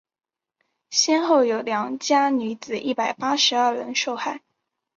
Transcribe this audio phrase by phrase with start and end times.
[0.89, 4.41] 先后有良家女子一百八十二人受害。